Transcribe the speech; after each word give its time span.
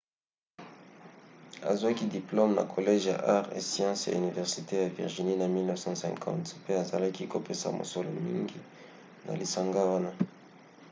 azwaki 1.71 2.05
diplome 2.13 2.53
na 2.55 2.63
college 2.73 3.05
ya 3.11 3.17
arts 3.37 3.65
& 3.67 3.69
sciences 3.71 4.07
ya 4.07 4.19
université 4.23 4.73
ya 4.81 4.89
virginie 4.97 5.35
na 5.41 5.47
1950 5.47 6.53
pe 6.65 6.71
azalaki 6.81 7.23
kopesa 7.33 7.67
mosolo 7.79 8.09
mingi 8.25 8.59
na 9.25 9.31
lisanga 9.39 9.79
wana 9.91 10.11